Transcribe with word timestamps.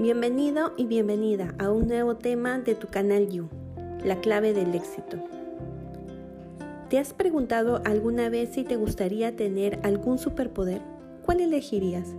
Bienvenido 0.00 0.72
y 0.78 0.86
bienvenida 0.86 1.54
a 1.58 1.70
un 1.70 1.86
nuevo 1.86 2.16
tema 2.16 2.58
de 2.58 2.74
tu 2.74 2.88
canal 2.88 3.28
You, 3.28 3.50
la 4.02 4.18
clave 4.22 4.54
del 4.54 4.74
éxito. 4.74 5.18
¿Te 6.88 6.98
has 6.98 7.12
preguntado 7.12 7.82
alguna 7.84 8.30
vez 8.30 8.48
si 8.54 8.64
te 8.64 8.76
gustaría 8.76 9.36
tener 9.36 9.78
algún 9.82 10.16
superpoder? 10.16 10.80
¿Cuál 11.26 11.40
elegirías? 11.40 12.14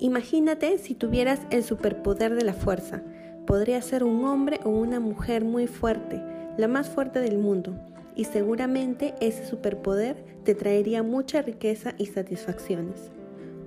Imagínate 0.00 0.76
si 0.78 0.96
tuvieras 0.96 1.42
el 1.50 1.62
superpoder 1.62 2.34
de 2.34 2.42
la 2.42 2.52
fuerza. 2.52 3.04
Podría 3.46 3.80
ser 3.80 4.02
un 4.02 4.24
hombre 4.24 4.58
o 4.64 4.70
una 4.70 4.98
mujer 4.98 5.44
muy 5.44 5.68
fuerte, 5.68 6.20
la 6.58 6.66
más 6.66 6.88
fuerte 6.88 7.20
del 7.20 7.38
mundo, 7.38 7.76
y 8.16 8.24
seguramente 8.24 9.14
ese 9.20 9.46
superpoder 9.46 10.16
te 10.42 10.56
traería 10.56 11.04
mucha 11.04 11.42
riqueza 11.42 11.94
y 11.96 12.06
satisfacciones. 12.06 13.12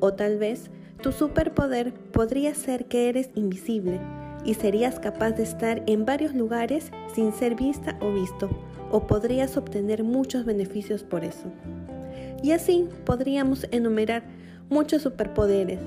O 0.01 0.13
tal 0.15 0.37
vez 0.37 0.69
tu 1.01 1.11
superpoder 1.11 1.93
podría 1.93 2.55
ser 2.55 2.85
que 2.85 3.09
eres 3.09 3.29
invisible 3.35 3.99
y 4.43 4.55
serías 4.55 4.99
capaz 4.99 5.31
de 5.31 5.43
estar 5.43 5.83
en 5.85 6.05
varios 6.05 6.33
lugares 6.33 6.91
sin 7.13 7.33
ser 7.33 7.55
vista 7.55 7.97
o 8.01 8.13
visto, 8.13 8.49
o 8.91 9.05
podrías 9.05 9.57
obtener 9.57 10.03
muchos 10.03 10.45
beneficios 10.45 11.03
por 11.03 11.23
eso. 11.23 11.51
Y 12.41 12.51
así 12.51 12.87
podríamos 13.05 13.67
enumerar 13.71 14.23
muchos 14.69 15.01
superpoderes 15.01 15.79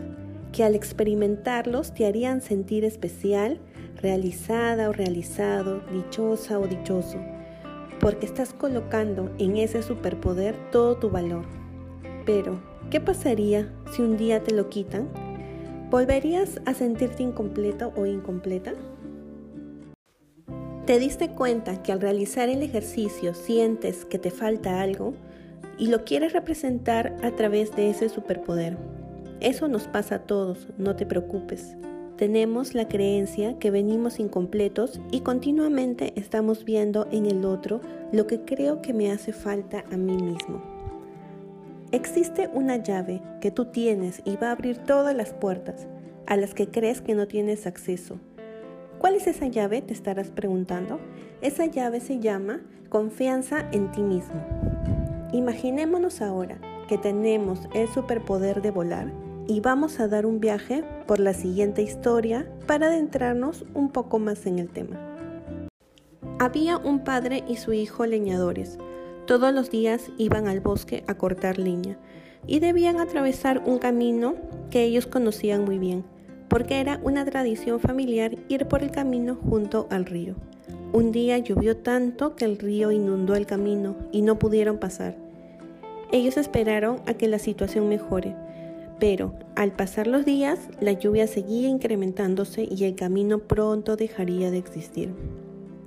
que 0.53 0.65
al 0.65 0.75
experimentarlos 0.75 1.95
te 1.95 2.07
harían 2.07 2.41
sentir 2.41 2.85
especial, 2.85 3.59
realizada 4.03 4.89
o 4.89 4.93
realizado, 4.93 5.81
dichosa 5.93 6.59
o 6.59 6.67
dichoso, 6.67 7.19
porque 8.01 8.27
estás 8.27 8.53
colocando 8.53 9.31
en 9.39 9.57
ese 9.57 9.83
superpoder 9.83 10.57
todo 10.71 10.97
tu 10.97 11.11
valor. 11.11 11.45
Pero, 12.27 12.61
¿qué 12.91 13.01
pasaría 13.01 13.73
si 13.93 14.03
un 14.03 14.17
día 14.17 14.43
te 14.43 14.53
lo 14.53 14.69
quitan? 14.69 15.09
¿Volverías 15.91 16.61
a 16.67 16.75
sentirte 16.75 17.23
incompleto 17.23 17.93
o 17.97 18.05
incompleta? 18.05 18.73
¿Te 20.87 20.99
diste 20.99 21.31
cuenta 21.31 21.83
que 21.83 21.93
al 21.93 22.01
realizar 22.01 22.49
el 22.49 22.63
ejercicio 22.63 23.33
sientes 23.35 24.05
que 24.05 24.19
te 24.19 24.33
falta 24.33 24.81
algo 24.81 25.15
y 25.79 25.87
lo 25.87 26.05
quieres 26.05 26.33
representar 26.33 27.17
a 27.23 27.31
través 27.31 27.75
de 27.77 27.91
ese 27.91 28.09
superpoder? 28.09 28.77
Eso 29.39 29.69
nos 29.69 29.85
pasa 29.85 30.17
a 30.17 30.23
todos, 30.27 30.67
no 30.77 30.97
te 30.97 31.07
preocupes. 31.07 31.77
Tenemos 32.17 32.75
la 32.75 32.89
creencia 32.89 33.57
que 33.59 33.71
venimos 33.71 34.19
incompletos 34.19 35.01
y 35.13 35.21
continuamente 35.21 36.13
estamos 36.17 36.65
viendo 36.65 37.07
en 37.13 37.27
el 37.27 37.45
otro 37.45 37.81
lo 38.13 38.27
que 38.27 38.41
creo 38.41 38.83
que 38.83 38.93
me 38.93 39.13
hace 39.13 39.33
falta 39.33 39.85
a 39.93 39.97
mí 39.97 40.17
mismo. 40.17 40.61
Existe 41.93 42.49
una 42.53 42.77
llave 42.77 43.21
que 43.41 43.51
tú 43.51 43.65
tienes 43.65 44.23
y 44.25 44.37
va 44.37 44.49
a 44.49 44.53
abrir 44.53 44.79
todas 44.79 45.15
las 45.15 45.33
puertas 45.33 45.89
a 46.27 46.37
las 46.37 46.55
que 46.55 46.69
crees 46.69 47.01
que 47.01 47.17
no 47.17 47.27
tienes 47.27 47.67
acceso. 47.67 48.21
¿Cuál 48.99 49.17
es 49.17 49.27
esa 49.27 49.49
llave? 49.49 49.83
Te 49.83 49.93
estarás 49.93 50.31
preguntando. 50.31 51.01
Esa 51.41 51.67
llave 51.67 51.99
se 52.01 52.21
llama 52.21 52.61
confianza 52.91 53.69
en 53.73 53.91
ti 53.91 54.03
mismo. 54.03 54.41
Imaginémonos 55.33 56.23
ahora 56.23 56.61
que 56.89 56.97
tenemos 56.97 57.69
el 57.75 57.89
superpoder 57.89 58.63
de 58.63 58.71
volar 58.71 59.11
y 59.49 59.59
vamos 59.59 59.99
a 59.99 60.07
dar 60.07 60.27
un 60.27 60.39
viaje 60.39 60.85
por 61.09 61.19
la 61.19 61.35
siguiente 61.35 61.83
historia 61.83 62.49
para 62.69 62.87
adentrarnos 62.87 63.65
un 63.75 63.91
poco 63.91 64.21
más 64.21 64.47
en 64.47 64.61
el 64.61 64.69
tema. 64.69 64.97
Había 66.39 66.79
un 66.79 67.03
padre 67.03 67.43
y 67.49 67.57
su 67.57 67.73
hijo 67.73 68.07
leñadores. 68.07 68.79
Todos 69.27 69.53
los 69.55 69.71
días 69.71 70.11
iban 70.19 70.49
al 70.49 70.61
bosque 70.61 71.05
a 71.07 71.15
cortar 71.15 71.59
leña 71.59 71.99
y 72.47 72.59
debían 72.59 72.99
atravesar 72.99 73.63
un 73.65 73.79
camino 73.79 74.35
que 74.71 74.83
ellos 74.85 75.07
conocían 75.07 75.65
muy 75.65 75.79
bien, 75.79 76.05
porque 76.49 76.81
era 76.81 77.01
una 77.03 77.25
tradición 77.25 77.81
familiar 77.81 78.37
ir 78.49 78.67
por 78.67 78.83
el 78.83 78.91
camino 78.91 79.37
junto 79.37 79.87
al 79.91 80.07
río. 80.07 80.35
Un 80.93 81.13
día 81.13 81.39
llovió 81.39 81.77
tanto 81.77 82.35
que 82.35 82.45
el 82.45 82.59
río 82.59 82.91
inundó 82.91 83.37
el 83.37 83.47
camino 83.47 83.95
y 84.11 84.23
no 84.23 84.39
pudieron 84.39 84.79
pasar. 84.79 85.17
Ellos 86.11 86.37
esperaron 86.37 87.01
a 87.07 87.15
que 87.15 87.29
la 87.29 87.39
situación 87.39 87.89
mejore, 87.89 88.35
pero 88.99 89.33
al 89.55 89.73
pasar 89.73 90.09
los 90.09 90.25
días, 90.25 90.59
la 90.81 90.93
lluvia 90.93 91.27
seguía 91.27 91.69
incrementándose 91.69 92.69
y 92.69 92.85
el 92.85 92.97
camino 92.97 93.39
pronto 93.39 93.97
dejaría 93.97 94.51
de 94.51 94.59
existir. 94.59 95.15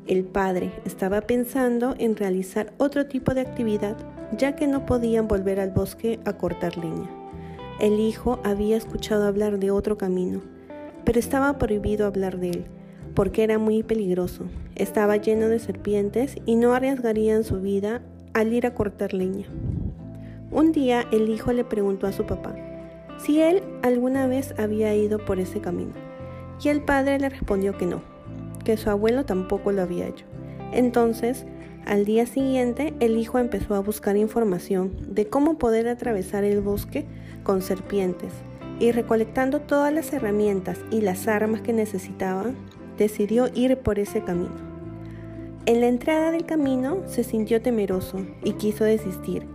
El 0.05 0.25
padre 0.25 0.71
estaba 0.83 1.21
pensando 1.21 1.95
en 1.97 2.17
realizar 2.17 2.73
otro 2.77 3.05
tipo 3.05 3.33
de 3.33 3.39
actividad, 3.39 3.95
ya 4.37 4.53
que 4.53 4.67
no 4.67 4.85
podían 4.85 5.29
volver 5.29 5.61
al 5.61 5.71
bosque 5.71 6.19
a 6.25 6.33
cortar 6.33 6.77
leña. 6.77 7.09
El 7.79 7.99
hijo 8.01 8.39
había 8.43 8.75
escuchado 8.75 9.25
hablar 9.25 9.59
de 9.59 9.71
otro 9.71 9.97
camino, 9.97 10.41
pero 11.05 11.19
estaba 11.19 11.57
prohibido 11.57 12.05
hablar 12.05 12.37
de 12.37 12.49
él, 12.49 12.65
porque 13.15 13.43
era 13.43 13.59
muy 13.59 13.81
peligroso. 13.81 14.43
Estaba 14.75 15.15
lleno 15.17 15.47
de 15.47 15.59
serpientes 15.59 16.35
y 16.45 16.55
no 16.55 16.73
arriesgarían 16.73 17.45
su 17.45 17.61
vida 17.61 18.01
al 18.33 18.51
ir 18.51 18.67
a 18.67 18.73
cortar 18.73 19.13
leña. 19.13 19.45
Un 20.51 20.73
día 20.73 21.05
el 21.11 21.29
hijo 21.29 21.53
le 21.53 21.63
preguntó 21.63 22.07
a 22.07 22.11
su 22.11 22.25
papá, 22.25 22.55
si 23.19 23.41
él 23.41 23.63
alguna 23.83 24.27
vez 24.27 24.53
había 24.57 24.93
ido 24.95 25.17
por 25.17 25.39
ese 25.39 25.61
camino. 25.61 25.93
Y 26.61 26.69
el 26.69 26.81
padre 26.81 27.19
le 27.19 27.29
respondió 27.29 27.77
que 27.77 27.85
no, 27.85 28.12
que 28.63 28.77
su 28.77 28.89
abuelo 28.89 29.25
tampoco 29.25 29.71
lo 29.71 29.81
había 29.81 30.07
hecho. 30.07 30.25
Entonces, 30.71 31.45
al 31.85 32.05
día 32.05 32.25
siguiente, 32.25 32.93
el 32.99 33.17
hijo 33.17 33.39
empezó 33.39 33.75
a 33.75 33.79
buscar 33.79 34.15
información 34.15 34.93
de 35.09 35.27
cómo 35.27 35.57
poder 35.57 35.87
atravesar 35.87 36.43
el 36.43 36.61
bosque 36.61 37.05
con 37.43 37.61
serpientes 37.61 38.31
y 38.79 38.91
recolectando 38.91 39.61
todas 39.61 39.93
las 39.93 40.11
herramientas 40.13 40.79
y 40.91 41.01
las 41.01 41.27
armas 41.27 41.61
que 41.61 41.73
necesitaba, 41.73 42.51
decidió 42.97 43.49
ir 43.53 43.77
por 43.77 43.99
ese 43.99 44.23
camino. 44.23 44.73
En 45.65 45.79
la 45.79 45.87
entrada 45.87 46.31
del 46.31 46.45
camino 46.45 46.97
se 47.05 47.23
sintió 47.23 47.61
temeroso 47.61 48.25
y 48.43 48.53
quiso 48.53 48.83
desistir, 48.83 49.45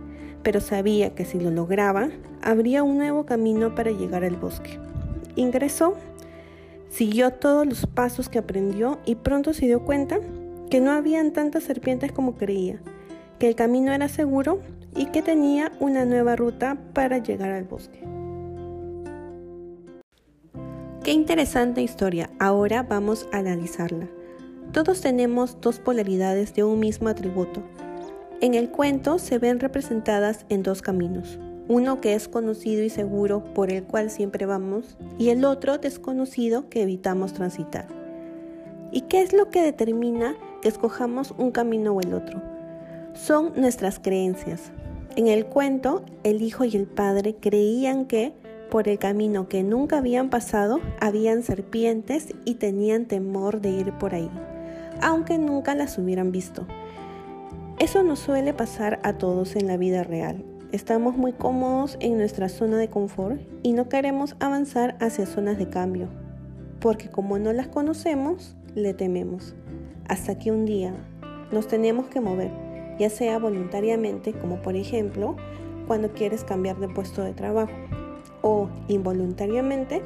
pero 0.43 0.61
sabía 0.61 1.13
que 1.13 1.25
si 1.25 1.39
lo 1.39 1.51
lograba, 1.51 2.09
habría 2.41 2.83
un 2.83 2.97
nuevo 2.97 3.25
camino 3.25 3.75
para 3.75 3.91
llegar 3.91 4.23
al 4.23 4.35
bosque. 4.35 4.79
Ingresó, 5.35 5.95
siguió 6.89 7.31
todos 7.31 7.65
los 7.65 7.85
pasos 7.85 8.29
que 8.29 8.39
aprendió 8.39 8.99
y 9.05 9.15
pronto 9.15 9.53
se 9.53 9.65
dio 9.65 9.85
cuenta 9.85 10.19
que 10.69 10.81
no 10.81 10.91
habían 10.91 11.31
tantas 11.31 11.63
serpientes 11.63 12.11
como 12.11 12.35
creía, 12.35 12.81
que 13.39 13.47
el 13.47 13.55
camino 13.55 13.91
era 13.91 14.07
seguro 14.07 14.59
y 14.95 15.07
que 15.07 15.21
tenía 15.21 15.71
una 15.79 16.05
nueva 16.05 16.35
ruta 16.35 16.77
para 16.93 17.17
llegar 17.19 17.51
al 17.51 17.63
bosque. 17.63 18.03
Qué 21.03 21.11
interesante 21.11 21.81
historia, 21.81 22.29
ahora 22.39 22.83
vamos 22.83 23.27
a 23.31 23.37
analizarla. 23.37 24.07
Todos 24.73 25.01
tenemos 25.01 25.59
dos 25.61 25.79
polaridades 25.79 26.53
de 26.53 26.63
un 26.63 26.79
mismo 26.79 27.09
atributo. 27.09 27.63
En 28.41 28.53
el 28.53 28.69
cuento 28.69 29.17
se 29.17 29.39
ven 29.39 29.59
representadas 29.59 30.45
en 30.49 30.61
dos 30.61 30.81
caminos, 30.81 31.39
uno 31.69 32.01
que 32.01 32.15
es 32.15 32.27
conocido 32.27 32.83
y 32.83 32.89
seguro 32.89 33.43
por 33.53 33.71
el 33.71 33.83
cual 33.83 34.09
siempre 34.09 34.47
vamos 34.47 34.97
y 35.19 35.29
el 35.29 35.45
otro 35.45 35.77
desconocido 35.77 36.67
que 36.67 36.81
evitamos 36.81 37.33
transitar. 37.33 37.87
¿Y 38.91 39.01
qué 39.01 39.21
es 39.21 39.33
lo 39.33 39.51
que 39.51 39.61
determina 39.61 40.35
que 40.63 40.67
escojamos 40.67 41.35
un 41.37 41.51
camino 41.51 41.93
o 41.93 42.01
el 42.01 42.15
otro? 42.15 42.41
Son 43.13 43.53
nuestras 43.55 43.99
creencias. 43.99 44.71
En 45.15 45.27
el 45.27 45.45
cuento, 45.45 46.03
el 46.23 46.41
hijo 46.41 46.65
y 46.65 46.75
el 46.75 46.87
padre 46.87 47.35
creían 47.35 48.05
que 48.05 48.33
por 48.71 48.87
el 48.87 48.97
camino 48.97 49.47
que 49.47 49.61
nunca 49.61 49.99
habían 49.99 50.31
pasado 50.31 50.79
habían 50.99 51.43
serpientes 51.43 52.33
y 52.45 52.55
tenían 52.55 53.05
temor 53.05 53.61
de 53.61 53.69
ir 53.69 53.93
por 53.93 54.15
ahí, 54.15 54.29
aunque 55.03 55.37
nunca 55.37 55.75
las 55.75 55.99
hubieran 55.99 56.31
visto. 56.31 56.65
Eso 57.77 58.01
nos 58.01 58.17
suele 58.17 58.53
pasar 58.55 58.99
a 59.03 59.19
todos 59.19 59.55
en 59.55 59.67
la 59.67 59.77
vida 59.77 60.03
real. 60.03 60.43
Estamos 60.71 61.17
muy 61.17 61.33
cómodos 61.33 61.97
en 61.99 62.19
nuestra 62.19 62.47
zona 62.47 62.77
de 62.77 62.89
confort 62.89 63.41
y 63.63 63.73
no 63.73 63.89
queremos 63.89 64.35
avanzar 64.39 64.97
hacia 64.99 65.25
zonas 65.25 65.57
de 65.57 65.67
cambio, 65.67 66.09
porque 66.79 67.09
como 67.09 67.39
no 67.39 67.51
las 67.53 67.67
conocemos, 67.67 68.55
le 68.75 68.93
tememos. 68.93 69.55
Hasta 70.07 70.37
que 70.37 70.51
un 70.51 70.67
día 70.67 70.93
nos 71.51 71.67
tenemos 71.67 72.05
que 72.09 72.21
mover, 72.21 72.51
ya 72.99 73.09
sea 73.09 73.39
voluntariamente, 73.39 74.33
como 74.33 74.61
por 74.61 74.75
ejemplo 74.75 75.37
cuando 75.87 76.13
quieres 76.13 76.43
cambiar 76.43 76.77
de 76.79 76.87
puesto 76.87 77.23
de 77.23 77.33
trabajo, 77.33 77.73
o 78.43 78.69
involuntariamente 78.87 80.03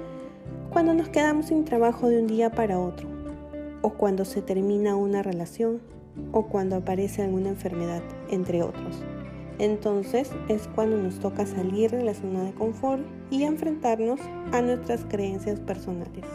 cuando 0.71 0.93
nos 0.93 1.09
quedamos 1.09 1.47
sin 1.47 1.65
trabajo 1.65 2.07
de 2.07 2.19
un 2.21 2.27
día 2.27 2.51
para 2.51 2.79
otro, 2.79 3.09
o 3.81 3.89
cuando 3.89 4.23
se 4.23 4.41
termina 4.41 4.95
una 4.95 5.23
relación, 5.23 5.81
o 6.31 6.47
cuando 6.47 6.77
aparece 6.77 7.21
alguna 7.21 7.49
enfermedad, 7.49 8.01
entre 8.29 8.63
otros. 8.63 9.03
Entonces 9.59 10.31
es 10.49 10.67
cuando 10.75 10.97
nos 10.97 11.19
toca 11.19 11.45
salir 11.45 11.91
de 11.91 12.03
la 12.03 12.13
zona 12.13 12.43
de 12.43 12.53
confort 12.53 13.03
y 13.29 13.43
enfrentarnos 13.43 14.19
a 14.51 14.61
nuestras 14.61 15.05
creencias 15.05 15.59
personales. 15.59 16.25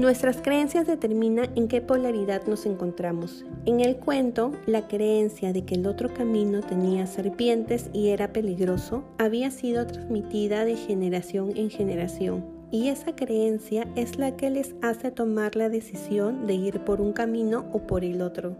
Nuestras 0.00 0.38
creencias 0.38 0.86
determinan 0.86 1.50
en 1.56 1.68
qué 1.68 1.82
polaridad 1.82 2.46
nos 2.46 2.64
encontramos. 2.64 3.44
En 3.66 3.80
el 3.80 3.96
cuento, 3.96 4.52
la 4.64 4.88
creencia 4.88 5.52
de 5.52 5.66
que 5.66 5.74
el 5.74 5.86
otro 5.86 6.14
camino 6.14 6.62
tenía 6.62 7.06
serpientes 7.06 7.90
y 7.92 8.08
era 8.08 8.32
peligroso 8.32 9.04
había 9.18 9.50
sido 9.50 9.86
transmitida 9.86 10.64
de 10.64 10.76
generación 10.76 11.52
en 11.54 11.68
generación, 11.68 12.46
y 12.70 12.88
esa 12.88 13.14
creencia 13.14 13.86
es 13.94 14.16
la 14.18 14.38
que 14.38 14.48
les 14.48 14.74
hace 14.80 15.10
tomar 15.10 15.54
la 15.54 15.68
decisión 15.68 16.46
de 16.46 16.54
ir 16.54 16.80
por 16.80 17.02
un 17.02 17.12
camino 17.12 17.66
o 17.70 17.80
por 17.80 18.02
el 18.02 18.22
otro. 18.22 18.56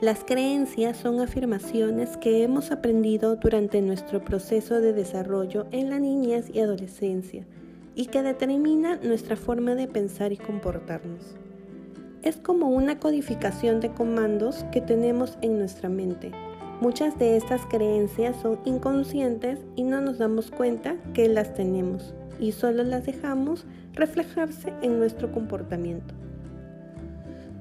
Las 0.00 0.24
creencias 0.24 0.96
son 0.96 1.20
afirmaciones 1.20 2.16
que 2.16 2.42
hemos 2.42 2.70
aprendido 2.70 3.36
durante 3.36 3.82
nuestro 3.82 4.24
proceso 4.24 4.80
de 4.80 4.94
desarrollo 4.94 5.66
en 5.72 5.90
la 5.90 5.98
niñez 5.98 6.48
y 6.54 6.60
adolescencia 6.60 7.44
y 7.94 8.06
que 8.06 8.22
determinan 8.22 9.00
nuestra 9.02 9.36
forma 9.36 9.74
de 9.74 9.88
pensar 9.88 10.32
y 10.32 10.38
comportarnos. 10.38 11.36
Es 12.22 12.38
como 12.38 12.70
una 12.70 12.98
codificación 12.98 13.80
de 13.80 13.90
comandos 13.90 14.64
que 14.72 14.80
tenemos 14.80 15.36
en 15.42 15.58
nuestra 15.58 15.90
mente. 15.90 16.32
Muchas 16.80 17.18
de 17.18 17.36
estas 17.36 17.66
creencias 17.66 18.40
son 18.40 18.58
inconscientes 18.64 19.58
y 19.76 19.82
no 19.82 20.00
nos 20.00 20.16
damos 20.16 20.50
cuenta 20.50 20.96
que 21.12 21.28
las 21.28 21.52
tenemos 21.52 22.14
y 22.38 22.52
solo 22.52 22.84
las 22.84 23.04
dejamos 23.04 23.66
reflejarse 23.92 24.72
en 24.80 24.98
nuestro 24.98 25.30
comportamiento. 25.30 26.19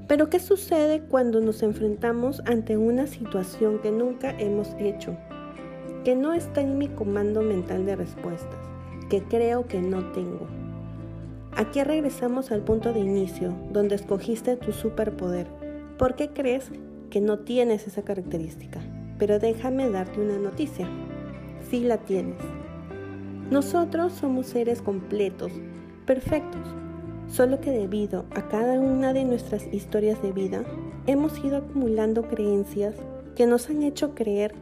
Pero 0.10 0.28
¿qué 0.28 0.40
sucede 0.40 1.02
cuando 1.02 1.40
nos 1.40 1.62
enfrentamos 1.62 2.42
ante 2.48 2.78
una 2.78 3.06
situación 3.06 3.78
que 3.78 3.92
nunca 3.92 4.32
hemos 4.40 4.70
hecho? 4.80 5.16
Que 6.04 6.16
no 6.16 6.34
está 6.34 6.62
en 6.62 6.80
mi 6.80 6.88
comando 6.88 7.44
mental 7.44 7.86
de 7.86 7.96
respuestas, 7.96 8.60
que 9.12 9.22
creo 9.22 9.68
que 9.68 9.80
no 9.80 10.12
tengo. 10.12 10.48
Aquí 11.56 11.84
regresamos 11.84 12.52
al 12.52 12.62
punto 12.62 12.92
de 12.92 13.02
inicio, 13.02 13.54
donde 13.72 13.94
escogiste 13.94 14.56
tu 14.56 14.72
superpoder. 14.72 15.46
¿Por 16.00 16.16
qué 16.16 16.30
crees 16.30 16.72
que 17.12 17.22
no 17.22 17.38
tienes 17.38 17.86
esa 17.86 18.02
característica? 18.02 18.80
Pero 19.20 19.38
déjame 19.38 19.92
darte 19.92 20.20
una 20.20 20.40
noticia. 20.40 20.90
Sí 21.70 21.82
la 21.82 21.98
tienes. 21.98 22.42
Nosotros 23.52 24.14
somos 24.14 24.48
seres 24.48 24.82
completos, 24.82 25.52
perfectos, 26.08 26.64
solo 27.30 27.62
que 27.62 27.72
debido 27.72 28.26
a 28.32 28.48
cada 28.48 28.80
una 28.80 29.14
de 29.14 29.24
nuestras 29.24 29.68
historias 29.72 30.22
de 30.22 30.32
vida, 30.32 30.64
hemos 31.08 31.38
ido 31.44 31.58
acumulando 31.58 32.24
creencias 32.24 32.96
que 33.36 33.46
nos 33.46 33.70
han 33.70 33.84
hecho 33.84 34.16
creer 34.16 34.54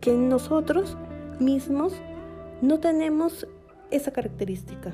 que 0.00 0.12
nosotros 0.12 0.96
mismos 1.40 1.94
no 2.62 2.78
tenemos 2.78 3.46
esa 3.90 4.12
característica 4.12 4.92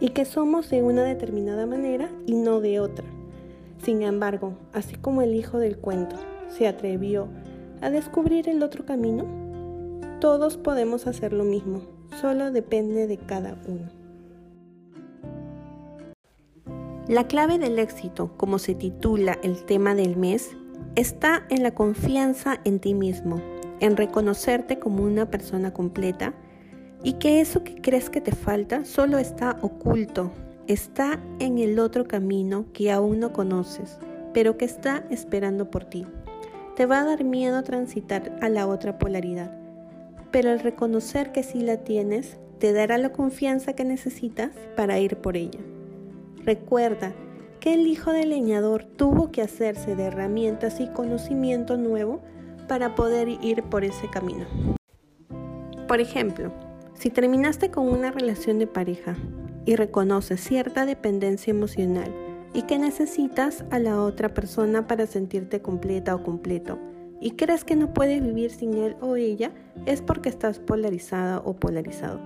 y 0.00 0.10
que 0.10 0.24
somos 0.24 0.70
de 0.70 0.82
una 0.82 1.04
determinada 1.04 1.66
manera 1.66 2.10
y 2.26 2.34
no 2.34 2.60
de 2.60 2.80
otra. 2.80 3.04
Sin 3.82 4.02
embargo, 4.02 4.54
así 4.72 4.96
como 4.96 5.22
el 5.22 5.34
hijo 5.34 5.58
del 5.58 5.78
cuento 5.78 6.16
se 6.48 6.66
atrevió 6.66 7.28
a 7.80 7.90
descubrir 7.90 8.48
el 8.48 8.62
otro 8.62 8.84
camino, 8.84 9.24
todos 10.20 10.56
podemos 10.56 11.06
hacer 11.06 11.32
lo 11.32 11.44
mismo, 11.44 11.82
solo 12.20 12.50
depende 12.50 13.06
de 13.06 13.16
cada 13.16 13.56
uno. 13.66 13.99
La 17.10 17.26
clave 17.26 17.58
del 17.58 17.80
éxito, 17.80 18.30
como 18.36 18.60
se 18.60 18.76
titula 18.76 19.36
el 19.42 19.64
tema 19.64 19.96
del 19.96 20.16
mes, 20.16 20.56
está 20.94 21.44
en 21.48 21.64
la 21.64 21.72
confianza 21.72 22.60
en 22.62 22.78
ti 22.78 22.94
mismo, 22.94 23.42
en 23.80 23.96
reconocerte 23.96 24.78
como 24.78 25.02
una 25.02 25.28
persona 25.28 25.72
completa 25.72 26.34
y 27.02 27.14
que 27.14 27.40
eso 27.40 27.64
que 27.64 27.74
crees 27.82 28.10
que 28.10 28.20
te 28.20 28.30
falta 28.30 28.84
solo 28.84 29.18
está 29.18 29.58
oculto, 29.60 30.30
está 30.68 31.18
en 31.40 31.58
el 31.58 31.80
otro 31.80 32.06
camino 32.06 32.66
que 32.72 32.92
aún 32.92 33.18
no 33.18 33.32
conoces, 33.32 33.98
pero 34.32 34.56
que 34.56 34.66
está 34.66 35.04
esperando 35.10 35.68
por 35.68 35.86
ti. 35.86 36.06
Te 36.76 36.86
va 36.86 37.00
a 37.00 37.04
dar 37.06 37.24
miedo 37.24 37.60
transitar 37.64 38.38
a 38.40 38.48
la 38.48 38.68
otra 38.68 39.00
polaridad, 39.00 39.52
pero 40.30 40.52
el 40.52 40.60
reconocer 40.60 41.32
que 41.32 41.42
sí 41.42 41.62
la 41.62 41.78
tienes 41.78 42.38
te 42.60 42.72
dará 42.72 42.98
la 42.98 43.10
confianza 43.10 43.72
que 43.72 43.82
necesitas 43.82 44.52
para 44.76 45.00
ir 45.00 45.16
por 45.16 45.36
ella. 45.36 45.58
Recuerda 46.44 47.12
que 47.60 47.74
el 47.74 47.86
hijo 47.86 48.12
del 48.12 48.30
leñador 48.30 48.84
tuvo 48.84 49.30
que 49.30 49.42
hacerse 49.42 49.94
de 49.94 50.04
herramientas 50.04 50.80
y 50.80 50.88
conocimiento 50.88 51.76
nuevo 51.76 52.22
para 52.66 52.94
poder 52.94 53.28
ir 53.28 53.62
por 53.64 53.84
ese 53.84 54.08
camino. 54.08 54.46
Por 55.86 56.00
ejemplo, 56.00 56.52
si 56.94 57.10
terminaste 57.10 57.70
con 57.70 57.88
una 57.88 58.10
relación 58.10 58.58
de 58.58 58.66
pareja 58.66 59.16
y 59.66 59.76
reconoces 59.76 60.40
cierta 60.40 60.86
dependencia 60.86 61.50
emocional 61.50 62.14
y 62.54 62.62
que 62.62 62.78
necesitas 62.78 63.64
a 63.70 63.78
la 63.78 64.02
otra 64.02 64.32
persona 64.32 64.86
para 64.86 65.06
sentirte 65.06 65.60
completa 65.60 66.14
o 66.14 66.22
completo, 66.22 66.78
y 67.20 67.32
crees 67.32 67.64
que 67.64 67.76
no 67.76 67.92
puedes 67.92 68.22
vivir 68.22 68.50
sin 68.50 68.74
él 68.74 68.96
o 69.00 69.16
ella, 69.16 69.52
es 69.84 70.00
porque 70.00 70.30
estás 70.30 70.58
polarizada 70.58 71.40
o 71.44 71.54
polarizado. 71.54 72.18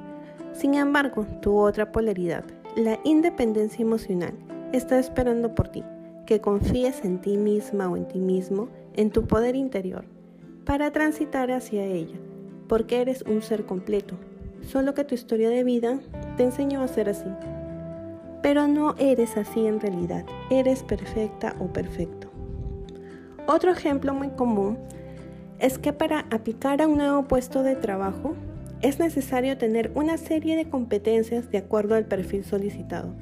Sin 0.52 0.74
embargo, 0.74 1.26
tu 1.42 1.58
otra 1.58 1.90
polaridad, 1.90 2.44
la 2.76 2.98
independencia 3.04 3.82
emocional 3.82 4.34
está 4.72 4.98
esperando 4.98 5.54
por 5.54 5.68
ti, 5.68 5.84
que 6.26 6.40
confíes 6.40 7.04
en 7.04 7.20
ti 7.20 7.36
misma 7.36 7.88
o 7.88 7.96
en 7.96 8.08
ti 8.08 8.18
mismo, 8.18 8.68
en 8.94 9.10
tu 9.10 9.26
poder 9.26 9.54
interior, 9.54 10.04
para 10.64 10.90
transitar 10.90 11.52
hacia 11.52 11.84
ella, 11.84 12.16
porque 12.66 13.00
eres 13.00 13.22
un 13.22 13.42
ser 13.42 13.64
completo, 13.64 14.16
solo 14.62 14.92
que 14.94 15.04
tu 15.04 15.14
historia 15.14 15.50
de 15.50 15.62
vida 15.62 16.00
te 16.36 16.42
enseñó 16.42 16.80
a 16.80 16.88
ser 16.88 17.08
así. 17.08 17.28
Pero 18.42 18.66
no 18.66 18.96
eres 18.98 19.36
así 19.36 19.66
en 19.66 19.78
realidad, 19.78 20.24
eres 20.50 20.82
perfecta 20.82 21.54
o 21.60 21.72
perfecto. 21.72 22.28
Otro 23.46 23.70
ejemplo 23.70 24.14
muy 24.14 24.30
común 24.30 24.78
es 25.60 25.78
que 25.78 25.92
para 25.92 26.26
aplicar 26.30 26.82
a 26.82 26.88
un 26.88 26.98
nuevo 26.98 27.22
puesto 27.28 27.62
de 27.62 27.76
trabajo, 27.76 28.34
es 28.84 28.98
necesario 28.98 29.56
tener 29.56 29.90
una 29.94 30.18
serie 30.18 30.56
de 30.56 30.68
competencias 30.68 31.50
de 31.50 31.56
acuerdo 31.56 31.94
al 31.94 32.04
perfil 32.04 32.44
solicitado. 32.44 33.14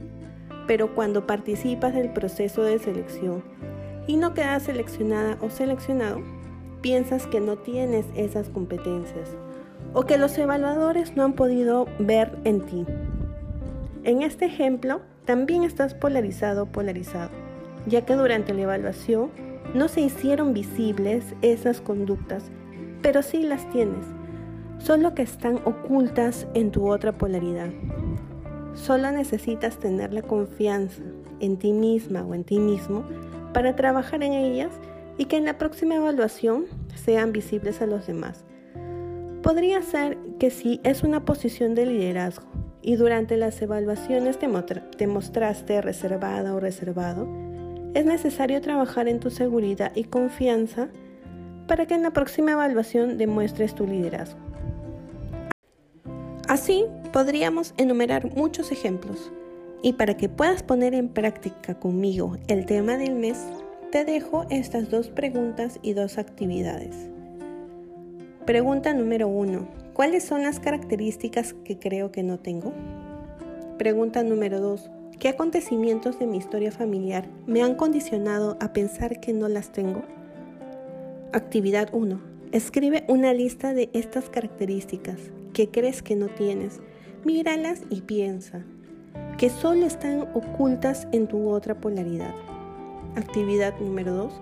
Pero 0.67 0.93
cuando 0.93 1.25
participas 1.25 1.95
del 1.95 2.13
proceso 2.13 2.65
de 2.65 2.81
selección 2.81 3.45
y 4.09 4.17
no 4.17 4.35
quedas 4.35 4.65
seleccionada 4.65 5.39
o 5.41 5.51
seleccionado, 5.51 6.21
piensas 6.81 7.29
que 7.29 7.39
no 7.39 7.59
tienes 7.59 8.07
esas 8.17 8.49
competencias 8.49 9.37
o 9.95 10.03
que 10.03 10.19
los 10.19 10.37
evaluadores 10.37 11.15
no 11.15 11.23
han 11.23 11.35
podido 11.35 11.87
ver 12.01 12.37
en 12.43 12.63
ti. 12.63 12.85
En 14.03 14.23
este 14.23 14.47
ejemplo, 14.47 15.03
también 15.27 15.63
estás 15.63 15.95
polarizado 15.95 16.65
o 16.65 16.67
polarizado, 16.67 17.31
ya 17.87 18.05
que 18.05 18.15
durante 18.15 18.53
la 18.53 18.63
evaluación 18.63 19.31
no 19.75 19.87
se 19.87 20.01
hicieron 20.01 20.55
visibles 20.55 21.25
esas 21.41 21.81
conductas, 21.81 22.51
pero 23.01 23.23
sí 23.23 23.45
las 23.45 23.71
tienes 23.71 24.05
solo 24.85 25.15
que 25.15 25.23
están 25.23 25.61
ocultas 25.65 26.47
en 26.55 26.71
tu 26.71 26.91
otra 26.91 27.13
polaridad. 27.13 27.71
Solo 28.75 29.13
necesitas 29.13 29.79
tener 29.79 30.13
la 30.13 30.23
confianza 30.23 31.03
en 31.41 31.57
ti 31.57 31.73
misma 31.73 32.25
o 32.25 32.35
en 32.35 32.45
ti 32.45 32.59
mismo 32.59 33.05
para 33.53 33.77
trabajar 33.77 34.23
en 34.23 34.33
ellas 34.33 34.71
y 35.19 35.27
que 35.27 35.37
en 35.37 35.45
la 35.45 35.59
próxima 35.59 35.95
evaluación 35.95 36.65
sean 36.95 37.33
visibles 37.33 37.81
a 37.81 37.87
los 37.87 38.07
demás. 38.07 38.45
Podría 39.43 39.83
ser 39.83 40.19
que 40.39 40.51
si 40.51 40.81
es 40.85 41.03
una 41.03 41.25
posición 41.25 41.75
de 41.75 41.87
liderazgo 41.87 42.47
y 42.81 42.97
durante 42.97 43.37
las 43.37 43.61
evaluaciones 43.63 44.39
te, 44.39 44.49
te 44.97 45.07
mostraste 45.07 45.81
reservada 45.81 46.55
o 46.55 46.61
reservado, 46.61 47.29
es 47.95 48.05
necesario 48.05 48.61
trabajar 48.61 49.07
en 49.07 49.21
tu 49.21 49.31
seguridad 49.31 49.93
y 49.95 50.05
confianza 50.05 50.89
para 51.69 51.87
que 51.87 51.95
en 51.95 52.03
la 52.03 52.13
próxima 52.13 52.53
evaluación 52.53 53.19
demuestres 53.19 53.75
tu 53.75 53.87
liderazgo. 53.87 54.53
Así 56.53 56.85
podríamos 57.15 57.73
enumerar 57.79 58.37
muchos 58.37 58.73
ejemplos. 58.73 59.33
Y 59.81 59.95
para 59.95 60.19
que 60.19 60.29
puedas 60.29 60.63
poner 60.63 60.93
en 60.93 61.09
práctica 61.09 61.81
conmigo 61.81 62.37
el 62.47 62.67
tema 62.67 62.99
del 62.99 63.15
mes, 63.15 63.39
te 63.91 64.05
dejo 64.05 64.45
estas 64.51 64.91
dos 64.91 65.09
preguntas 65.09 65.79
y 65.81 65.95
dos 65.95 66.19
actividades. 66.19 66.95
Pregunta 68.45 68.93
número 68.93 69.29
uno. 69.29 69.67
¿Cuáles 69.95 70.25
son 70.25 70.43
las 70.43 70.61
características 70.61 71.55
que 71.65 71.79
creo 71.79 72.13
que 72.13 72.23
no 72.23 72.39
tengo? 72.39 72.75
Pregunta 73.79 74.23
número 74.23 74.61
dos. 74.61 74.91
¿Qué 75.19 75.31
acontecimientos 75.31 76.19
de 76.19 76.27
mi 76.27 76.37
historia 76.37 76.71
familiar 76.71 77.25
me 77.47 77.63
han 77.63 77.77
condicionado 77.77 78.59
a 78.61 78.75
pensar 78.75 79.21
que 79.21 79.33
no 79.33 79.49
las 79.49 79.73
tengo? 79.73 80.03
Actividad 81.33 81.89
1. 81.95 82.21
Escribe 82.53 83.07
una 83.09 83.33
lista 83.33 83.73
de 83.73 83.89
estas 83.95 84.29
características 84.29 85.19
que 85.53 85.71
crees 85.71 86.03
que 86.03 86.17
no 86.17 86.29
tienes. 86.29 86.81
Míralas 87.25 87.83
y 87.91 88.03
piensa 88.03 88.65
que 89.39 89.51
solo 89.51 89.87
están 89.87 90.29
ocultas 90.35 91.07
en 91.13 91.27
tu 91.27 91.49
otra 91.49 91.81
polaridad. 91.81 92.35
Actividad 93.17 93.75
número 93.81 94.15
2. 94.15 94.33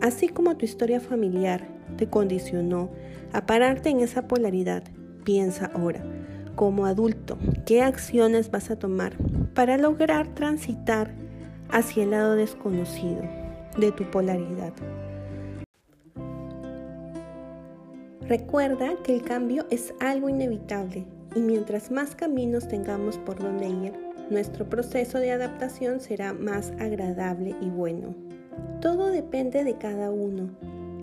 Así 0.00 0.28
como 0.28 0.56
tu 0.56 0.64
historia 0.64 1.00
familiar 1.00 1.66
te 1.96 2.08
condicionó 2.08 2.90
a 3.32 3.46
pararte 3.46 3.90
en 3.90 4.00
esa 4.00 4.26
polaridad, 4.28 4.84
piensa 5.24 5.70
ahora, 5.74 6.02
como 6.54 6.86
adulto, 6.86 7.38
qué 7.66 7.82
acciones 7.82 8.50
vas 8.50 8.70
a 8.70 8.78
tomar 8.78 9.16
para 9.54 9.76
lograr 9.76 10.28
transitar 10.28 11.12
hacia 11.68 12.04
el 12.04 12.12
lado 12.12 12.36
desconocido 12.36 13.22
de 13.76 13.92
tu 13.92 14.04
polaridad. 14.10 14.72
Recuerda 18.28 18.94
que 19.02 19.14
el 19.14 19.22
cambio 19.22 19.64
es 19.70 19.94
algo 20.00 20.28
inevitable 20.28 21.06
y 21.34 21.40
mientras 21.40 21.90
más 21.90 22.14
caminos 22.14 22.68
tengamos 22.68 23.16
por 23.16 23.38
donde 23.38 23.68
ir, 23.68 23.94
nuestro 24.28 24.68
proceso 24.68 25.18
de 25.18 25.32
adaptación 25.32 25.98
será 25.98 26.34
más 26.34 26.74
agradable 26.78 27.56
y 27.62 27.70
bueno. 27.70 28.14
Todo 28.82 29.06
depende 29.06 29.64
de 29.64 29.78
cada 29.78 30.10
uno. 30.10 30.50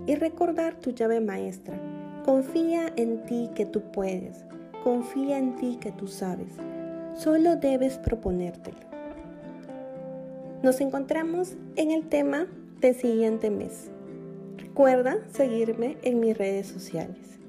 Y 0.05 0.13
recordar 0.13 0.75
tu 0.75 0.91
llave 0.91 1.19
maestra. 1.19 1.75
Confía 2.23 2.93
en 2.95 3.23
ti 3.23 3.49
que 3.55 3.65
tú 3.65 3.81
puedes. 3.91 4.45
Confía 4.83 5.39
en 5.39 5.55
ti 5.55 5.79
que 5.81 5.91
tú 5.91 6.07
sabes. 6.07 6.53
Solo 7.15 7.55
debes 7.55 7.97
proponértelo. 7.97 8.77
Nos 10.61 10.79
encontramos 10.79 11.55
en 11.75 11.89
el 11.89 12.07
tema 12.07 12.45
del 12.81 12.93
siguiente 12.93 13.49
mes. 13.49 13.89
Recuerda 14.75 15.19
seguirme 15.31 15.95
en 16.03 16.19
mis 16.19 16.37
redes 16.37 16.67
sociales. 16.67 17.39